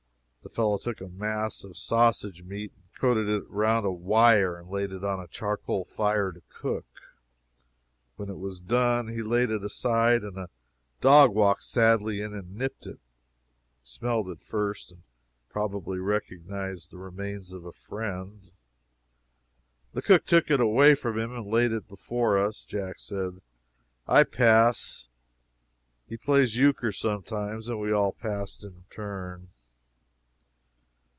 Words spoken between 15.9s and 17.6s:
recognized the remains